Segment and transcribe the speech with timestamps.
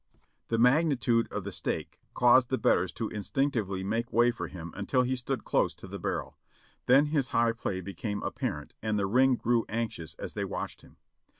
[0.47, 4.73] The magnitude of the stake caused the betters to instinc tively make way for him
[4.75, 6.39] until he stood close to the barrel;
[6.87, 10.97] then his high play became apparent and the ring grew anxious as they watched him.